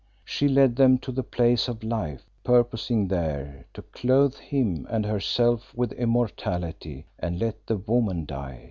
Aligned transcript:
She 0.25 0.47
led 0.47 0.77
them 0.77 0.97
to 0.97 1.11
the 1.11 1.21
Place 1.21 1.67
of 1.67 1.83
Life, 1.83 2.23
purposing 2.43 3.07
there 3.07 3.67
to 3.75 3.83
clothe 3.83 4.33
him 4.37 4.87
and 4.89 5.05
herself 5.05 5.75
with 5.75 5.93
immortality, 5.93 7.05
and 7.19 7.37
let 7.37 7.67
the 7.67 7.77
woman 7.77 8.25
die. 8.25 8.59